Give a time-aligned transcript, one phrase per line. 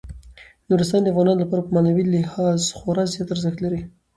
[0.69, 3.81] نورستان د افغانانو لپاره په معنوي لحاظ خورا زیات ارزښت لري.